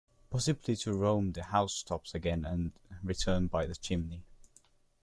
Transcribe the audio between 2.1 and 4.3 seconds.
again and return by the chimney.